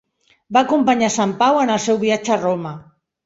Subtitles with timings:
[0.55, 2.75] Va acompanyar Sant Pau en el seu viatge a Roma.